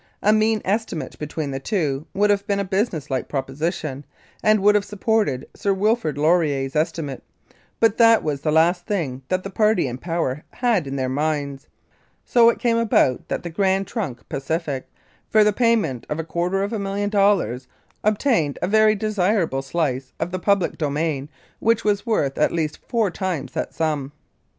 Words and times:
A 0.23 0.33
mean 0.33 0.63
estimate 0.65 1.19
between 1.19 1.51
the 1.51 1.59
two 1.59 2.07
would 2.15 2.31
have 2.31 2.47
been 2.47 2.59
a 2.59 2.63
business 2.65 3.11
like 3.11 3.29
proposition, 3.29 4.03
and 4.41 4.59
would 4.61 4.73
have 4.73 4.83
supported 4.83 5.47
Sir 5.55 5.73
Wilfrid 5.75 6.17
Laurier's 6.17 6.75
estimate, 6.75 7.21
but 7.79 7.99
that 7.99 8.23
was 8.23 8.41
the 8.41 8.51
last 8.51 8.87
thing 8.87 9.21
that 9.27 9.43
the 9.43 9.51
party 9.51 9.85
in 9.87 9.99
power 9.99 10.43
had 10.53 10.87
in 10.87 10.95
their 10.95 11.05
minds, 11.07 11.67
so 12.25 12.49
it 12.49 12.57
came 12.57 12.77
about 12.77 13.27
that 13.27 13.43
the 13.43 13.51
Grand 13.51 13.85
Trunk 13.85 14.27
Pacific, 14.27 14.89
for 15.29 15.43
the 15.43 15.53
payment 15.53 16.07
of 16.09 16.17
a 16.17 16.23
quarter 16.23 16.63
of 16.63 16.73
a 16.73 16.79
million 16.79 17.11
dollars, 17.11 17.67
obtained 18.03 18.57
a 18.59 18.67
very 18.67 18.95
desirable 18.95 19.61
slice 19.61 20.13
of 20.19 20.31
the 20.31 20.39
public 20.39 20.79
domain 20.79 21.29
which 21.59 21.83
was 21.83 22.07
worth 22.07 22.39
at 22.39 22.51
least 22.51 22.79
four 22.87 23.11
times 23.11 23.51
that 23.51 23.71
sum. 23.71 24.11